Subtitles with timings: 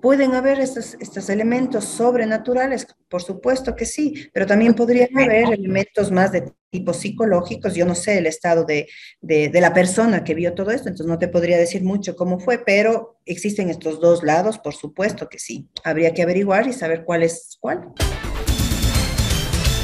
[0.00, 6.10] Pueden haber estos, estos elementos sobrenaturales, por supuesto que sí, pero también podrían haber elementos
[6.10, 7.74] más de tipo psicológicos.
[7.74, 8.88] Yo no sé el estado de,
[9.20, 12.40] de, de, la persona que vio todo esto, entonces no te podría decir mucho cómo
[12.40, 15.68] fue, pero existen estos dos lados, por supuesto que sí.
[15.84, 17.92] Habría que averiguar y saber cuál es cuál.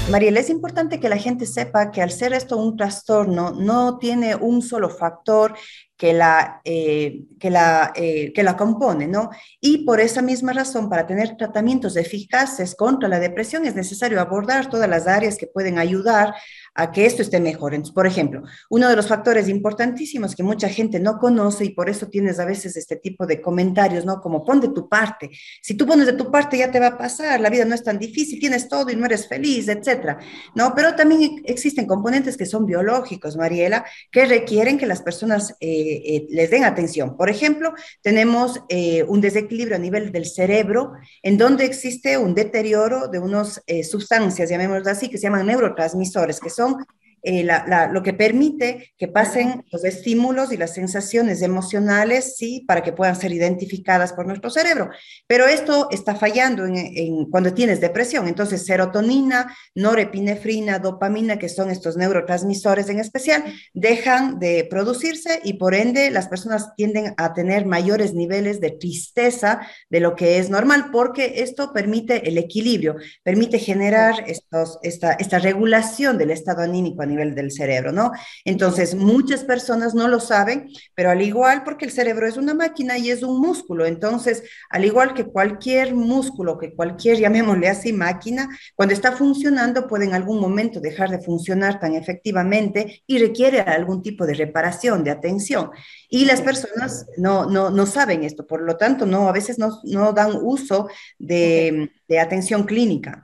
[0.09, 4.37] Mariela, es importante que la gente sepa que al ser esto un trastorno, no tiene
[4.37, 5.57] un solo factor
[5.97, 9.31] que la, eh, que, la, eh, que la compone, ¿no?
[9.61, 14.69] Y por esa misma razón, para tener tratamientos eficaces contra la depresión, es necesario abordar
[14.69, 16.35] todas las áreas que pueden ayudar
[16.75, 17.73] a que esto esté mejor.
[17.73, 21.89] Entonces, por ejemplo, uno de los factores importantísimos que mucha gente no conoce y por
[21.89, 24.21] eso tienes a veces este tipo de comentarios, ¿no?
[24.21, 25.31] Como pon de tu parte.
[25.63, 27.83] Si tú pones de tu parte ya te va a pasar, la vida no es
[27.83, 30.19] tan difícil, tienes todo y no eres feliz, etcétera.
[30.55, 35.86] No, pero también existen componentes que son biológicos, Mariela, que requieren que las personas eh,
[35.89, 37.17] eh, les den atención.
[37.17, 37.73] Por ejemplo,
[38.03, 43.63] tenemos eh, un desequilibrio a nivel del cerebro en donde existe un deterioro de unas
[43.67, 46.85] eh, sustancias, llamémoslo así, que se llaman neurotransmisores, que son
[47.27, 47.45] eh,
[47.91, 53.17] lo que permite que pasen los estímulos y las sensaciones emocionales, sí, para que puedan
[53.17, 54.91] ser identificadas por nuestro cerebro.
[55.27, 58.29] Pero esto está fallando en, cuando tienes depresión.
[58.29, 63.43] Entonces, serotonina, norepinefrina, dopamina, que son estos neurotransmisores en especial,
[63.75, 69.67] dejan de producirse y por ende las personas tienden a tener mayores niveles de tristeza
[69.91, 75.41] de lo que es normal, porque esto permite el equilibrio, permite generar estos, esta, esta
[75.41, 78.13] regulación del estado anímico a nivel del cerebro, ¿no?
[78.45, 82.99] Entonces, muchas personas no lo saben, pero al igual, porque el cerebro es una máquina
[82.99, 88.49] y es un músculo, entonces, al igual que cualquier músculo, que cualquier, llamémosle así, máquina,
[88.75, 94.03] cuando está funcionando puede en algún momento dejar de funcionar tan efectivamente y requiere algún
[94.03, 95.71] tipo de reparación, de atención.
[96.09, 99.81] Y las personas no, no, no saben esto, por lo tanto, no, a veces no,
[99.85, 103.23] no dan uso de, de atención clínica.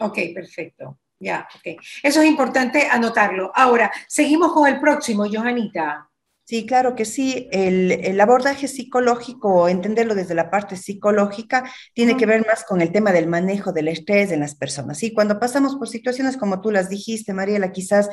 [0.00, 0.98] Ok, perfecto.
[1.20, 1.80] Ya, ok.
[2.02, 3.52] Eso es importante anotarlo.
[3.54, 6.09] Ahora, seguimos con el próximo, Johanita.
[6.50, 7.48] Sí, claro que sí.
[7.52, 11.62] El, el, abordaje psicológico, entenderlo desde la parte psicológica,
[11.94, 15.00] tiene que ver más con el tema del manejo del estrés en las personas.
[15.04, 18.08] Y cuando pasamos por situaciones como tú las dijiste, Mariela, quizás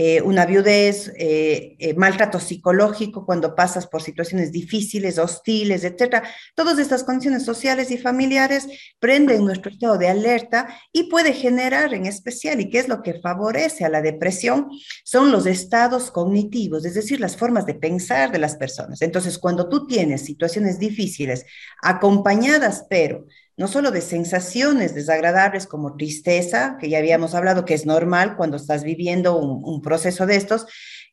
[0.00, 6.22] eh, una viudez, eh, eh, maltrato psicológico, cuando pasas por situaciones difíciles, hostiles, etcétera,
[6.54, 8.68] todas estas condiciones sociales y familiares
[9.00, 13.18] prenden nuestro estado de alerta y puede generar en especial, y qué es lo que
[13.20, 14.68] favorece a la depresión,
[15.04, 19.02] son los estados cognitivos, es decir, las formas de pensar de las personas.
[19.02, 21.44] Entonces, cuando tú tienes situaciones difíciles,
[21.82, 27.86] acompañadas, pero no solo de sensaciones desagradables como tristeza, que ya habíamos hablado que es
[27.86, 30.66] normal cuando estás viviendo un, un, proceso de estos,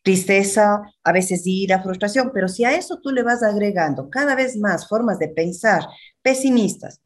[0.03, 4.57] tristeza, a veces ira, frustración, pero si a eso tú le vas agregando cada vez
[4.57, 5.87] más formas de pensar
[6.21, 7.01] pesimistas,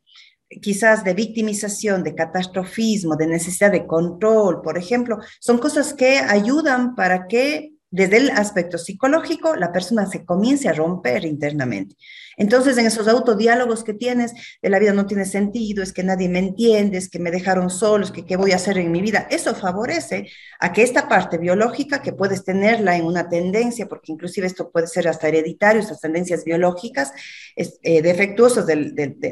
[0.61, 6.95] quizás de victimización, de catastrofismo, de necesidad de control, por ejemplo, son cosas que ayudan
[6.95, 11.95] para que desde el aspecto psicológico, la persona se comience a romper internamente.
[12.37, 16.29] Entonces, en esos autodiálogos que tienes, de la vida no tiene sentido, es que nadie
[16.29, 19.27] me entiende, es que me dejaron solos, que qué voy a hacer en mi vida,
[19.29, 20.29] eso favorece
[20.59, 24.87] a que esta parte biológica, que puedes tenerla en una tendencia, porque inclusive esto puede
[24.87, 27.11] ser hasta hereditario, estas tendencias biológicas
[27.55, 28.65] es, eh, defectuosas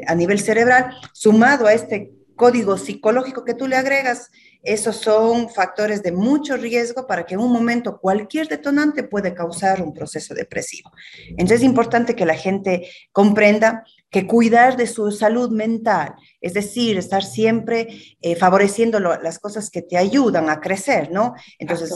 [0.06, 4.30] a nivel cerebral, sumado a este código psicológico que tú le agregas,
[4.62, 9.82] esos son factores de mucho riesgo para que en un momento cualquier detonante puede causar
[9.82, 10.90] un proceso depresivo.
[11.30, 16.96] Entonces es importante que la gente comprenda que cuidar de su salud mental, es decir,
[16.96, 17.88] estar siempre
[18.22, 21.34] eh, favoreciendo las cosas que te ayudan a crecer, ¿no?
[21.58, 21.92] Entonces,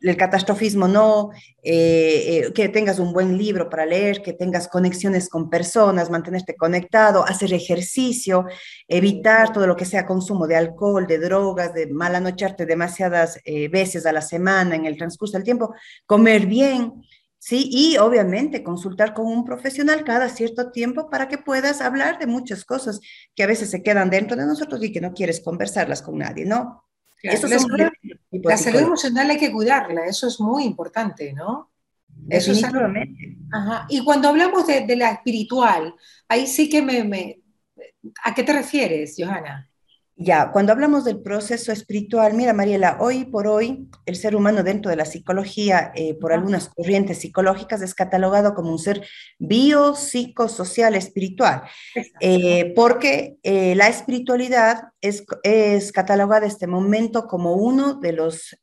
[0.00, 1.30] el catastrofismo no,
[1.62, 6.56] eh, eh, que tengas un buen libro para leer, que tengas conexiones con personas, mantenerte
[6.56, 8.46] conectado, hacer ejercicio,
[8.86, 14.06] evitar todo lo que sea consumo de alcohol, de drogas, de malanocharte demasiadas eh, veces
[14.06, 15.74] a la semana en el transcurso del tiempo,
[16.06, 17.02] comer bien,
[17.38, 17.68] ¿sí?
[17.70, 22.64] Y obviamente consultar con un profesional cada cierto tiempo para que puedas hablar de muchas
[22.64, 23.00] cosas
[23.34, 26.44] que a veces se quedan dentro de nosotros y que no quieres conversarlas con nadie,
[26.44, 26.87] ¿no?
[27.20, 27.88] Claro, la, salud,
[28.30, 31.72] la salud emocional hay que cuidarla, eso es muy importante, ¿no?
[32.28, 32.80] Eso es algo,
[33.52, 33.86] ajá.
[33.88, 35.94] Y cuando hablamos de, de, la espiritual,
[36.28, 37.40] ahí sí que me, me,
[38.24, 39.68] ¿A qué te refieres, Johanna?
[40.20, 44.90] Ya, cuando hablamos del proceso espiritual, mira Mariela, hoy por hoy el ser humano dentro
[44.90, 49.06] de la psicología, eh, por algunas corrientes psicológicas, es catalogado como un ser
[49.38, 51.62] biopsicosocial espiritual,
[52.20, 58.58] eh, porque eh, la espiritualidad es, es, catalogada en este momento como uno de los,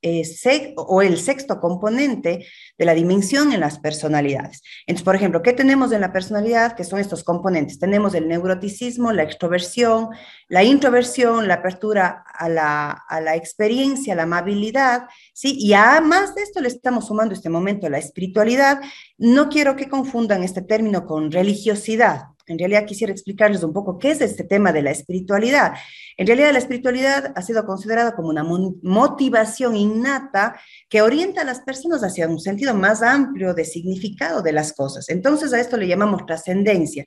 [0.75, 2.45] o el sexto componente
[2.77, 4.61] de la dimensión en las personalidades.
[4.87, 6.75] Entonces, por ejemplo, ¿qué tenemos en la personalidad?
[6.75, 7.79] Que son estos componentes.
[7.79, 10.09] Tenemos el neuroticismo, la extroversión,
[10.49, 15.55] la introversión, la apertura a la, a la experiencia, la amabilidad, ¿sí?
[15.59, 18.81] Y además de esto le estamos sumando este momento la espiritualidad.
[19.17, 22.35] No quiero que confundan este término con religiosidad.
[22.47, 25.73] En realidad quisiera explicarles un poco qué es este tema de la espiritualidad.
[26.15, 31.61] En realidad la espiritualidad ha sido considerada como una motivación innata que orienta a las
[31.61, 35.09] personas hacia un sentido más amplio de significado de las cosas.
[35.09, 37.05] Entonces a esto le llamamos trascendencia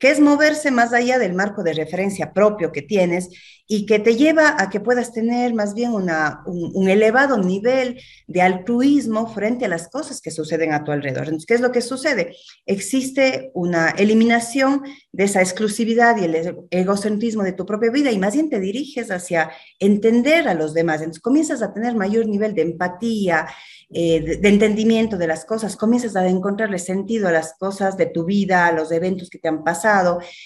[0.00, 3.28] que es moverse más allá del marco de referencia propio que tienes
[3.68, 9.32] y que te lleva a que puedas tener más bien un, elevado nivel de altruismo
[9.32, 11.24] frente a las cosas que suceden a tu alrededor.
[11.24, 12.34] Entonces, ¿qué es lo que sucede?
[12.66, 14.82] Existe una eliminación
[15.12, 19.12] de esa exclusividad y el egocentrismo de tu propia vida y más bien te diriges
[19.12, 21.00] hacia entender a los demás.
[21.00, 23.46] Entonces, comienzas a tener mayor nivel de empatía,
[23.92, 28.24] eh, de, entendimiento de las cosas, comienzas a encontrarle sentido a las cosas de tu
[28.24, 29.89] vida, a los eventos que te han pasado.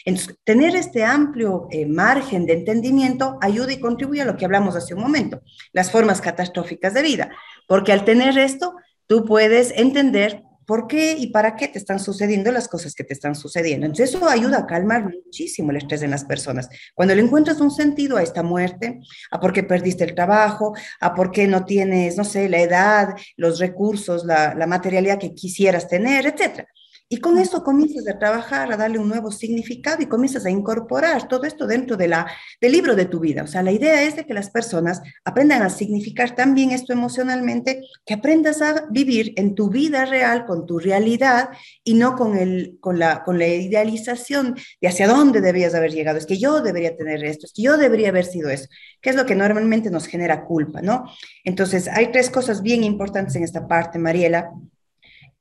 [0.05, 4.77] Entonces, tener este amplio eh, margen de entendimiento ayuda y contribuye a lo que hablamos
[4.77, 5.43] hace un momento,
[5.73, 7.31] las formas catastróficas de vida,
[7.69, 8.75] porque al tener esto,
[9.07, 13.13] tú puedes entender por qué y para qué te están sucediendo las cosas que te
[13.13, 13.87] están sucediendo.
[13.87, 16.69] Entonces eso ayuda a calmar muchísimo el estrés en las personas.
[16.95, 19.01] Cuando le encuentras un sentido a esta muerte,
[19.31, 23.15] a por qué perdiste el trabajo, a por qué no tienes, no sé, la edad,
[23.37, 26.69] los recursos, la, la materialidad que quisieras tener, etcétera.
[27.07, 31.29] Y con eso comienzas a trabajar, a darle un nuevo significado y comienzas a incorporar
[31.29, 32.27] todo esto dentro de la,
[32.61, 33.43] del libro de tu vida.
[33.43, 37.83] O sea, la idea es de que las personas aprendan a significar también esto emocionalmente,
[38.07, 41.51] que aprendas a vivir en tu vida real, con tu realidad
[41.85, 46.17] y no con, el, con, la, con la idealización de hacia dónde debías haber llegado.
[46.17, 48.69] Es que yo debería tener esto, es que yo debería haber sido eso,
[49.03, 51.05] que es lo que normalmente nos genera culpa, ¿no?
[51.45, 54.51] Entonces, hay tres cosas bien importantes en esta parte, Mariela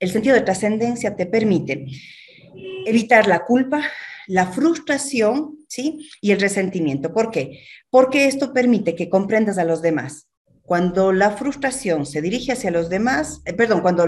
[0.03, 1.85] el sentido de trascendencia te permite
[2.85, 3.81] evitar la culpa,
[4.27, 6.09] la frustración, ¿sí?
[6.21, 7.13] Y el resentimiento.
[7.13, 7.61] ¿Por qué?
[7.89, 10.27] Porque esto permite que comprendas a los demás.
[10.63, 14.05] Cuando la frustración se dirige hacia los demás, eh, perdón, cuando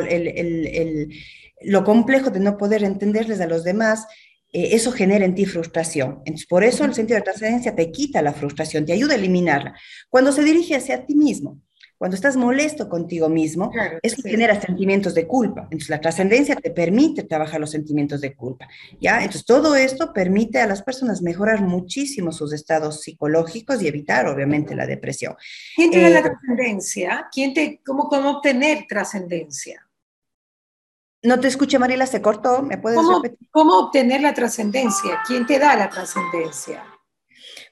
[1.62, 4.06] lo complejo de no poder entenderles a los demás,
[4.52, 6.20] eh, eso genera en ti frustración.
[6.26, 9.76] Entonces, por eso el sentido de trascendencia te quita la frustración, te ayuda a eliminarla.
[10.10, 11.62] Cuando se dirige hacia ti mismo,
[11.98, 13.72] cuando estás molesto contigo mismo,
[14.02, 15.62] eso genera sentimientos de culpa.
[15.64, 18.68] Entonces, la trascendencia te permite trabajar los sentimientos de culpa.
[19.00, 19.20] ¿ya?
[19.20, 24.76] Entonces, todo esto permite a las personas mejorar muchísimo sus estados psicológicos y evitar, obviamente,
[24.76, 25.36] la depresión.
[25.76, 27.28] ¿Quién te da la eh, trascendencia?
[27.32, 29.88] ¿Quién te, cómo, ¿Cómo obtener trascendencia?
[31.24, 32.62] No te escuché, Mariela, se cortó.
[32.62, 33.48] ¿Me puedes repetir?
[33.52, 35.22] ¿Cómo obtener la trascendencia?
[35.26, 36.84] ¿Quién te da la trascendencia?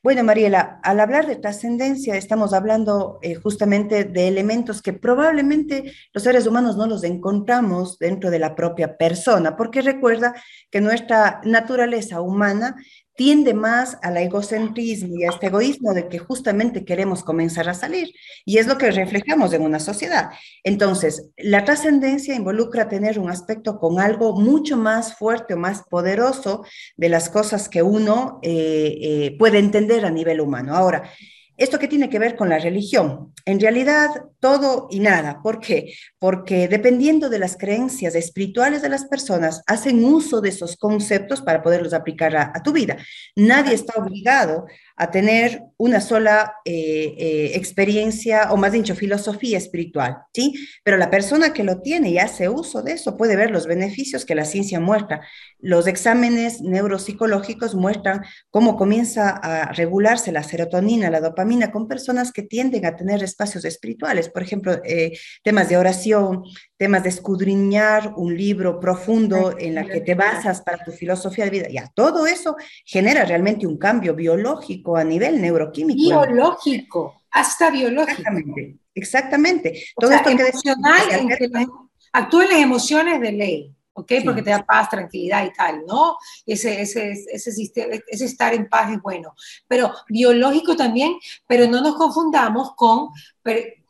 [0.03, 6.23] Bueno, Mariela, al hablar de trascendencia estamos hablando eh, justamente de elementos que probablemente los
[6.23, 10.35] seres humanos no los encontramos dentro de la propia persona, porque recuerda
[10.69, 12.75] que nuestra naturaleza humana
[13.15, 18.11] tiende más al egocentrismo y a este egoísmo de que justamente queremos comenzar a salir.
[18.45, 20.31] Y es lo que reflejamos en una sociedad.
[20.63, 26.65] Entonces, la trascendencia involucra tener un aspecto con algo mucho más fuerte o más poderoso
[26.95, 30.75] de las cosas que uno eh, eh, puede entender a nivel humano.
[30.75, 31.09] Ahora,
[31.55, 33.33] ¿Esto qué tiene que ver con la religión?
[33.45, 34.09] En realidad,
[34.39, 35.41] todo y nada.
[35.43, 35.93] ¿Por qué?
[36.17, 41.61] Porque dependiendo de las creencias espirituales de las personas, hacen uso de esos conceptos para
[41.61, 42.97] poderlos aplicar a, a tu vida.
[43.35, 50.17] Nadie está obligado a tener una sola eh, eh, experiencia, o más dicho, filosofía espiritual,
[50.33, 50.53] ¿sí?
[50.83, 54.23] Pero la persona que lo tiene y hace uso de eso puede ver los beneficios
[54.23, 55.21] que la ciencia muestra.
[55.59, 62.43] Los exámenes neuropsicológicos muestran cómo comienza a regularse la serotonina, la dopamina con personas que
[62.43, 66.43] tienden a tener espacios espirituales, por ejemplo, eh, temas de oración,
[66.83, 71.49] temas de escudriñar un libro profundo en la que te basas para tu filosofía de
[71.49, 71.67] vida.
[71.69, 76.25] Ya, todo eso genera realmente un cambio biológico a nivel neuroquímico.
[76.25, 78.19] Biológico, hasta biológico.
[78.19, 79.83] Exactamente, exactamente.
[79.97, 81.01] todo esto emocional,
[81.39, 81.67] que
[82.11, 83.75] actúan las emociones de ley.
[83.93, 84.11] ¿ok?
[84.25, 86.17] Porque te da paz, tranquilidad y tal, ¿no?
[86.45, 89.35] Ese, ese, ese, sistema, ese estar en paz es bueno.
[89.69, 91.13] Pero biológico también,
[91.47, 93.09] pero no nos confundamos con,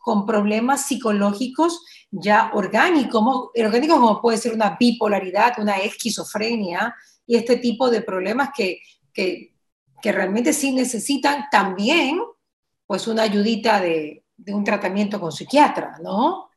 [0.03, 3.23] con problemas psicológicos ya orgánicos,
[3.55, 6.93] orgánicos como puede ser una bipolaridad, una esquizofrenia
[7.25, 8.81] y este tipo de problemas que,
[9.13, 9.53] que,
[10.01, 12.19] que realmente sí necesitan también
[12.85, 16.49] pues una ayudita de, de un tratamiento con psiquiatra, ¿no?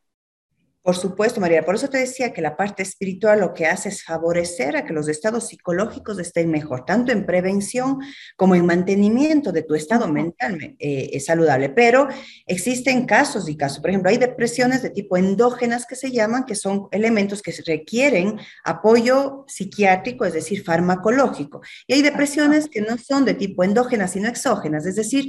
[0.87, 1.65] Por supuesto, María.
[1.65, 4.93] Por eso te decía que la parte espiritual lo que hace es favorecer a que
[4.93, 7.99] los estados psicológicos estén mejor, tanto en prevención
[8.37, 11.71] como en mantenimiento de tu estado mental eh, saludable.
[11.71, 12.07] Pero
[12.47, 13.81] existen casos y casos.
[13.81, 18.39] Por ejemplo, hay depresiones de tipo endógenas que se llaman, que son elementos que requieren
[18.63, 21.63] apoyo psiquiátrico, es decir, farmacológico.
[21.89, 25.27] Y hay depresiones que no son de tipo endógenas, sino exógenas, es decir,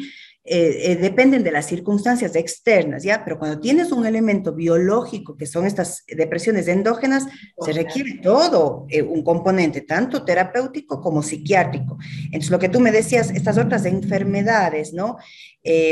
[0.49, 3.25] eh, eh, dependen de las circunstancias externas, ¿ya?
[3.25, 7.25] Pero cuando tienes un elemento biológico, que son estas depresiones endógenas,
[7.59, 11.97] se requiere todo eh, un componente, tanto terapéutico como psiquiátrico.
[12.25, 15.17] Entonces, lo que tú me decías, estas otras enfermedades, ¿no?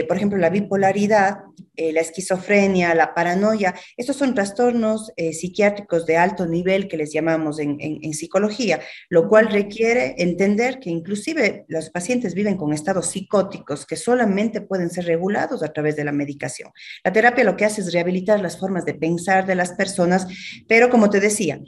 [0.07, 1.39] Por ejemplo, la bipolaridad,
[1.77, 7.77] la esquizofrenia, la paranoia, estos son trastornos psiquiátricos de alto nivel que les llamamos en,
[7.79, 8.79] en, psicología,
[9.09, 14.89] lo cual requiere entender que inclusive los pacientes viven con estados psicóticos que solamente pueden
[14.89, 16.71] ser regulados a través de la medicación.
[17.03, 20.27] La terapia lo que hace es rehabilitar las formas de pensar de las personas,
[20.67, 21.59] pero como te decía,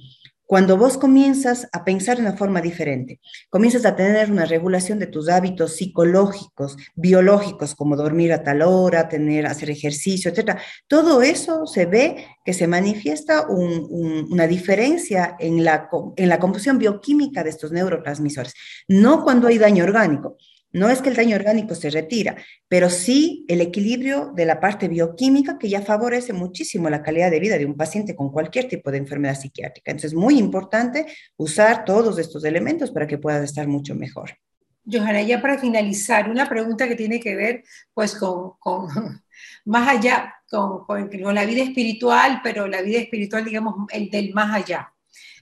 [0.48, 5.08] cuando vos comienzas a pensar de una forma diferente, comienzas a tener una regulación de
[5.08, 10.58] tus hábitos psicológicos, biológicos, como dormir a tal hora, tener, hacer ejercicio, etc.
[10.88, 17.44] Todo eso se ve que se manifiesta una diferencia en la, en la composición bioquímica
[17.44, 18.54] de estos neurotransmisores,
[18.88, 20.38] no cuando hay daño orgánico.
[20.78, 22.36] No es que el daño orgánico se retira,
[22.68, 27.40] pero sí el equilibrio de la parte bioquímica que ya favorece muchísimo la calidad de
[27.40, 29.90] vida de un paciente con cualquier tipo de enfermedad psiquiátrica.
[29.90, 34.38] Entonces es muy importante usar todos estos elementos para que puedas estar mucho mejor.
[34.86, 37.64] Johanna, ya para finalizar, una pregunta que tiene que ver
[37.96, 38.54] pues con,
[39.66, 44.54] más allá, con, con, la vida espiritual, pero la vida espiritual, digamos, el del más
[44.54, 44.94] allá.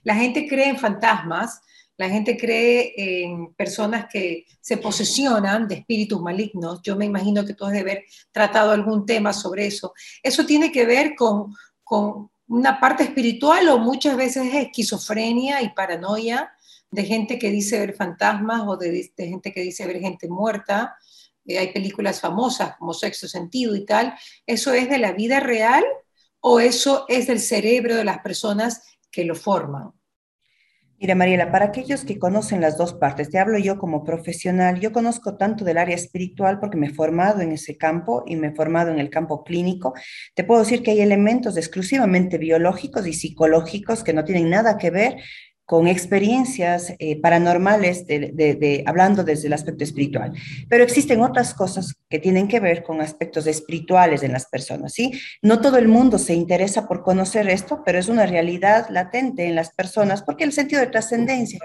[0.02, 1.60] La gente cree en fantasmas,
[1.98, 6.80] la gente cree en personas que se posesionan de espíritus malignos.
[6.82, 9.94] Yo me imagino que tú has de haber tratado algún tema sobre eso.
[10.22, 15.70] ¿Eso tiene que ver con, con una parte espiritual o muchas veces es esquizofrenia y
[15.70, 16.52] paranoia
[16.90, 20.96] de gente que dice ver fantasmas o de, gente que dice ver gente muerta?
[21.46, 24.14] Eh, hay películas famosas como Sexto Sentido y tal.
[24.46, 25.84] ¿Eso es de la vida real
[26.40, 29.95] o eso es del cerebro de las personas que lo forman?
[30.98, 34.92] Mira, Mariela, para aquellos que conocen las dos partes, te hablo yo como profesional, yo
[34.92, 38.54] conozco tanto del área espiritual porque me he formado en ese campo y me he
[38.54, 39.92] formado en el campo clínico.
[40.34, 44.88] Te puedo decir que hay elementos exclusivamente biológicos y psicológicos que no tienen nada que
[44.90, 45.16] ver
[45.66, 50.32] con experiencias eh, paranormales, de, hablando desde el aspecto espiritual.
[50.68, 55.10] Pero existen otras cosas que tienen que ver con aspectos espirituales en las personas, ¿sí?
[55.42, 59.56] No todo el mundo se interesa por conocer esto, pero es una realidad latente en
[59.56, 61.58] las personas, porque el sentido de trascendencia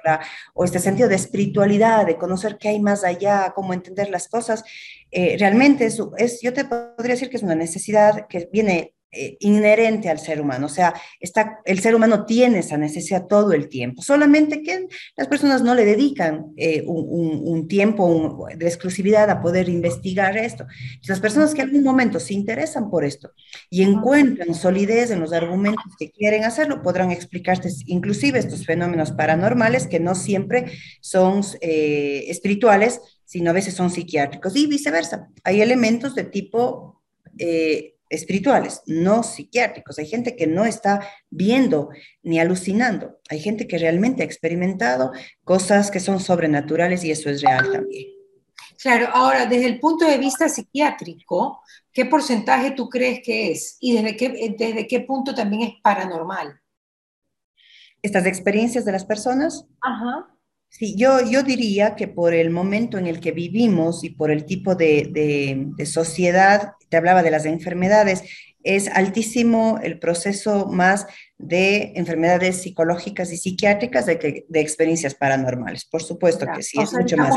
[0.56, 4.64] o este sentido de espiritualidad, de conocer qué hay más allá, cómo entender las cosas,
[5.12, 9.36] eh, realmente es, es, yo te podría decir que es una necesidad que viene eh,
[9.42, 13.68] inherente al ser humano, o sea, está, el ser humano tiene esa necesidad todo el
[13.68, 14.88] tiempo, solamente que
[15.18, 20.66] las personas no le dedican eh, un, tiempo de exclusividad a poder investigar esto.
[21.08, 23.32] Las personas que en algún momento se interesan por esto
[23.70, 29.88] y encuentran solidez en los argumentos que quieren hacerlo, podrán explicarte inclusive estos fenómenos paranormales
[29.88, 35.28] que no siempre son eh, espirituales, sino a veces son psiquiátricos y viceversa.
[35.44, 37.02] Hay elementos de tipo
[38.12, 39.98] espirituales, no psiquiátricos.
[39.98, 41.90] Hay gente que no está viendo
[42.22, 43.20] ni alucinando.
[43.30, 45.12] Hay gente que realmente ha experimentado
[45.44, 48.08] cosas que son sobrenaturales y eso es real también.
[48.82, 51.62] Claro, ahora, desde el punto de vista psiquiátrico,
[51.94, 53.78] ¿qué porcentaje tú crees que es?
[53.80, 56.60] ¿Y desde qué, desde qué punto también es paranormal?
[58.02, 59.66] Estas experiencias de las personas.
[59.82, 60.36] Ajá.
[60.74, 64.46] Sí, yo, yo diría que por el momento en el que vivimos y por el
[64.46, 68.24] tipo de, de, de sociedad, te hablaba de las enfermedades,
[68.64, 71.08] es altísimo el proceso más
[71.42, 75.86] de enfermedades psicológicas y psiquiátricas de, de experiencias paranormales.
[75.86, 77.36] Por supuesto que sí, es mucho más.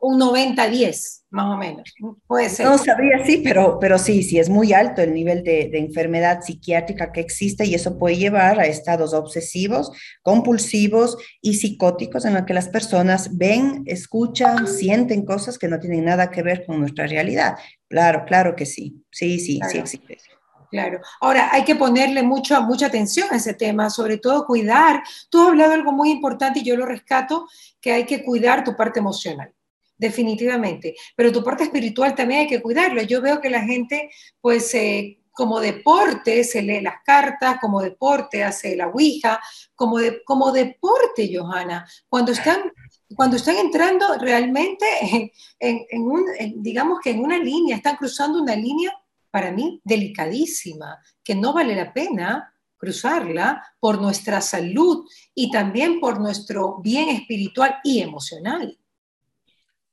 [0.00, 1.94] Un 90-10, más o menos.
[2.26, 2.66] Puede ser.
[2.66, 6.40] No sabría, sí, pero, pero sí, sí, es muy alto el nivel de, de, enfermedad
[6.42, 9.92] psiquiátrica que existe y eso puede llevar a estados obsesivos,
[10.22, 16.04] compulsivos y psicóticos en los que las personas ven, escuchan, sienten cosas que no tienen
[16.04, 17.56] nada que ver con nuestra realidad.
[17.88, 19.04] Claro, claro que sí.
[19.10, 20.18] Sí, sí, sí existe.
[20.72, 21.02] Claro.
[21.20, 25.02] Ahora, hay que ponerle mucho, mucha atención a ese tema, sobre todo cuidar.
[25.28, 27.46] Tú has hablado algo muy importante y yo lo rescato,
[27.78, 29.52] que hay que cuidar tu parte emocional,
[29.98, 30.94] definitivamente.
[31.14, 33.02] Pero tu parte espiritual también hay que cuidarla.
[33.02, 34.08] Yo veo que la gente,
[34.40, 39.40] pues, eh, como deporte se lee las cartas, como deporte hace la Ouija,
[39.74, 41.86] como, de, como deporte, Johanna.
[42.08, 42.72] Cuando están
[43.14, 44.86] cuando están entrando realmente
[45.58, 46.24] en, un,
[46.62, 48.90] digamos que en una línea, están cruzando una línea
[49.32, 56.20] para mí delicadísima, que no vale la pena cruzarla por nuestra salud y también por
[56.20, 58.78] nuestro bien espiritual y emocional.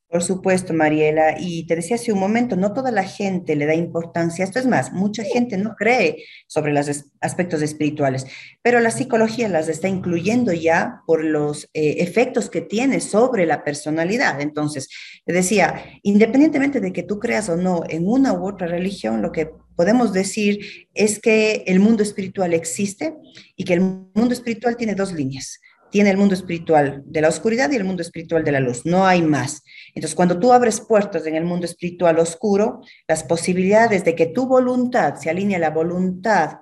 [0.10, 1.36] Por supuesto, Mariela.
[1.39, 4.44] Y te decía hace un momento, no toda la gente le da importancia.
[4.44, 8.25] Esto es más, mucha gente no cree sobre los aspectos espirituales,
[8.63, 13.63] pero la psicología las está incluyendo ya por los eh, efectos que tiene sobre la
[13.63, 14.42] personalidad.
[14.42, 14.89] Entonces,
[15.25, 19.32] te decía, independientemente de que tú creas o no en una u otra religión, lo
[19.32, 23.13] que podemos decir es que el mundo espiritual existe
[23.56, 27.72] y que el mundo espiritual tiene dos líneas tiene el mundo espiritual de la oscuridad
[27.72, 29.63] y el mundo espiritual de la luz, no hay más.
[29.96, 34.48] Entonces, cuando tú abres puertas en el mundo espiritual oscuro, las posibilidades de que tu
[34.48, 36.60] voluntad se alinee a la voluntad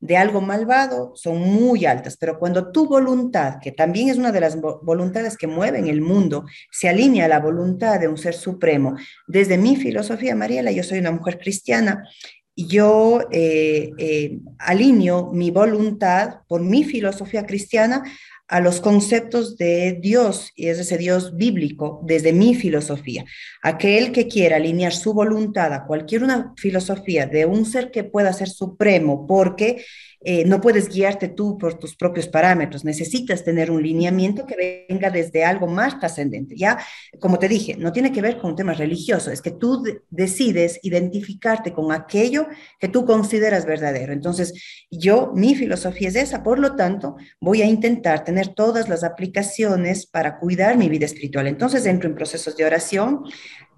[0.00, 4.40] de algo malvado son muy altas, pero cuando tu voluntad, que también es una de
[4.40, 8.94] las voluntades que mueven el mundo, se alinea a la voluntad de un ser supremo,
[9.26, 12.04] desde mi filosofía, Mariela, yo soy una mujer cristiana,
[12.54, 18.02] yo eh, eh, alineo mi voluntad por mi filosofía cristiana
[18.48, 23.26] a los conceptos de Dios, y es ese Dios bíblico, desde mi filosofía.
[23.62, 28.32] Aquel que quiera alinear su voluntad a cualquier una filosofía de un ser que pueda
[28.32, 29.84] ser supremo, porque
[30.20, 35.10] eh, no puedes guiarte tú por tus propios parámetros, necesitas tener un lineamiento que venga
[35.10, 36.56] desde algo más trascendente.
[36.56, 36.78] Ya,
[37.20, 41.72] como te dije, no tiene que ver con temas religiosos, es que tú decides identificarte
[41.72, 42.46] con aquello
[42.80, 44.12] que tú consideras verdadero.
[44.12, 44.54] Entonces,
[44.90, 50.06] yo, mi filosofía es esa, por lo tanto, voy a intentar tener todas las aplicaciones
[50.06, 51.46] para cuidar mi vida espiritual.
[51.46, 53.22] Entonces, entro en procesos de oración,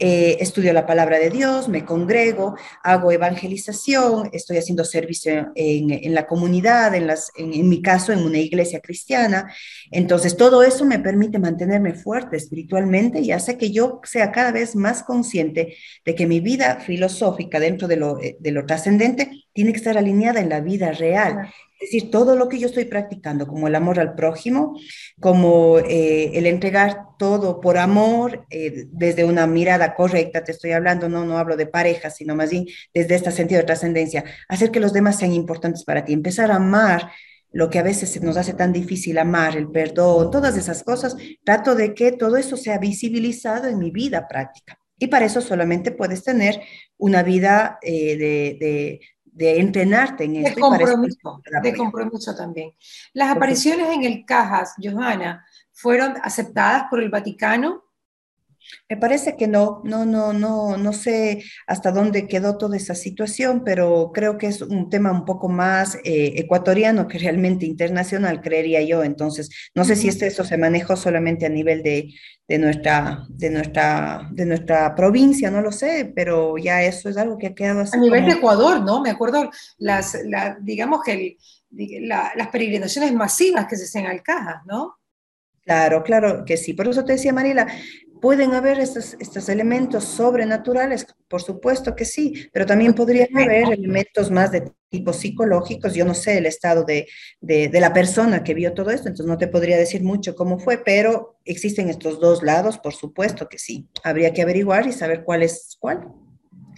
[0.00, 6.26] eh, estudio la palabra de Dios, me congrego, hago evangelización, estoy haciendo servicio en, la
[6.26, 9.52] comunidad, en, mi caso, en una iglesia cristiana.
[9.90, 14.74] Entonces, todo eso me permite mantenerme fuerte espiritualmente y hace que yo sea cada vez
[14.74, 19.72] más consciente de que mi vida filosófica dentro de lo, eh, de lo trascendente tiene
[19.72, 21.52] que estar alineada en la vida real.
[21.80, 24.78] Es decir, todo lo que yo estoy practicando, como el amor al prójimo,
[25.18, 31.08] como eh, el entregar todo por amor, eh, desde una mirada correcta, te estoy hablando,
[31.08, 34.80] no, no hablo de pareja, sino más bien desde este sentido de trascendencia, hacer que
[34.80, 37.10] los demás sean importantes para ti, empezar a amar
[37.52, 41.74] lo que a veces nos hace tan difícil amar, el perdón, todas esas cosas, trato
[41.74, 44.78] de que todo eso sea visibilizado en mi vida práctica.
[44.98, 46.60] Y para eso solamente puedes tener
[46.98, 49.00] una vida eh, de, de
[49.38, 50.54] entrenarte en esto.
[50.54, 52.72] De compromiso, de compromiso también.
[53.12, 57.89] Las apariciones en el Cajas, Johanna, ¿fueron aceptadas por el Vaticano?
[58.88, 63.62] Me parece que no, no, no, no, no sé hasta dónde quedó toda esa situación,
[63.64, 68.82] pero creo que es un tema un poco más eh, ecuatoriano que realmente internacional, creería
[68.82, 69.02] yo.
[69.02, 72.12] Entonces, no sé si eso se manejó solamente a nivel de,
[72.46, 77.38] de, nuestra, de, nuestra, de nuestra provincia, no lo sé, pero ya eso es algo
[77.38, 77.96] que ha quedado así.
[77.96, 79.00] A nivel de Ecuador, ¿no?
[79.00, 80.18] Me acuerdo, las,
[80.60, 81.36] digamos que
[81.70, 84.96] las peregrinaciones masivas que se hacen al Cajas, ¿no?
[85.62, 86.72] Claro, claro que sí.
[86.72, 87.68] Por eso te decía, Mariela,
[88.20, 91.06] ¿Pueden haber estos, estos elementos sobrenaturales?
[91.28, 95.94] Por supuesto que sí, pero también podrían haber elementos más de tipo psicológicos.
[95.94, 97.06] Yo no sé el estado de,
[97.40, 100.78] de, la persona que vio todo esto, entonces no te podría decir mucho cómo fue,
[100.78, 103.88] pero existen estos dos lados, por supuesto que sí.
[104.04, 106.08] Habría que averiguar y saber cuál es cuál.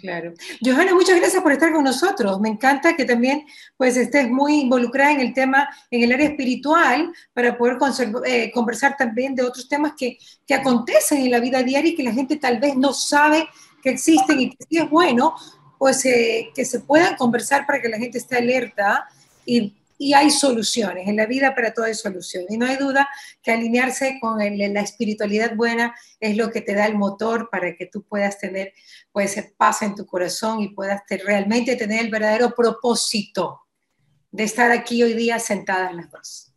[0.02, 0.34] Claro.
[0.60, 2.40] Johanna, muchas gracias por estar con nosotros.
[2.40, 7.12] Me encanta que también pues, estés muy involucrada en el tema, en el área espiritual,
[7.32, 7.78] para poder
[8.26, 12.02] eh, conversar también de otros temas que, que acontecen en la vida diaria y que
[12.02, 13.48] la gente tal vez no sabe
[13.80, 15.36] que existen y que sí es bueno,
[15.78, 19.06] pues eh, que se puedan conversar para que la gente esté alerta
[19.46, 21.08] y y hay soluciones.
[21.08, 22.50] En la vida para todo hay soluciones.
[22.50, 23.08] Y no hay duda
[23.42, 27.86] que alinearse con la espiritualidad buena es lo que te da el motor para que
[27.86, 28.72] tú puedas tener
[29.12, 33.60] pues, paz en tu corazón y puedas realmente tener el verdadero propósito
[34.30, 36.51] de estar aquí hoy día sentadas las dos.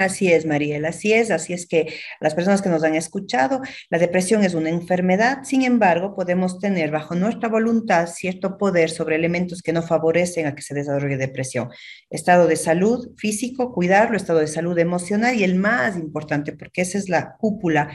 [0.00, 3.60] Así es, Mariela, así es, así es que las personas que nos han escuchado,
[3.90, 9.16] la depresión es una enfermedad, sin embargo, podemos tener bajo nuestra voluntad cierto poder sobre
[9.16, 11.68] elementos que no favorecen a que se desarrolle depresión.
[12.08, 16.96] Estado de salud físico, cuidarlo, estado de salud emocional y el más importante, porque esa
[16.96, 17.90] es la cúpula,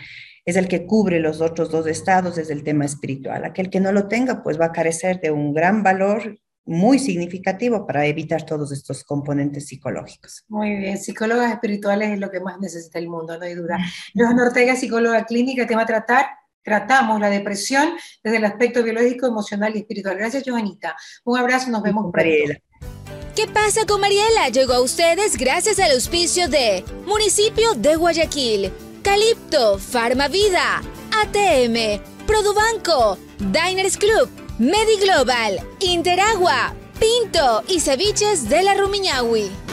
[0.46, 3.46] es el que cubre los otros dos estados, es el tema espiritual.
[3.46, 7.86] Aquel que no lo tenga, pues va a carecer de un gran valor muy significativo
[7.86, 10.43] para evitar todos estos componentes psicológicos.
[10.47, 13.78] Muy bien, psicólogas espirituales es lo que más necesita el mundo, no hay duda.
[14.15, 16.25] Johanna Ortega, psicóloga clínica, te va a tratar,
[16.63, 17.89] tratamos la depresión
[18.23, 20.17] desde el aspecto biológico, emocional y espiritual.
[20.17, 20.95] Gracias, Johanita.
[21.23, 22.60] Un abrazo, nos vemos pronto.
[23.36, 24.49] ¿Qué pasa con Mariela?
[24.49, 28.71] Llegó a ustedes gracias al auspicio de Municipio de Guayaquil
[29.06, 30.82] Eucalipto, Farmavida,
[31.21, 39.64] ATM, Produbanco, Diners Club, Mediglobal, Interagua, Pinto y Ceviches de la Rumiñahui.